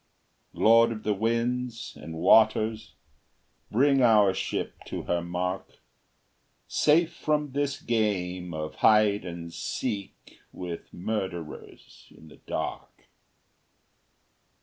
Lord 0.55 0.91
of 0.91 1.03
the 1.03 1.13
winds 1.13 1.95
and 1.95 2.15
waters, 2.15 2.95
Bring 3.69 4.01
our 4.01 4.33
ship 4.33 4.73
to 4.87 5.03
her 5.03 5.21
mark, 5.21 5.77
Safe 6.67 7.13
from 7.13 7.51
this 7.51 7.79
game 7.79 8.51
of 8.51 8.73
hide 8.77 9.25
and 9.25 9.53
seek 9.53 10.39
With 10.51 10.91
murderers 10.91 12.07
in 12.17 12.29
the 12.29 12.37
dark! 12.37 13.09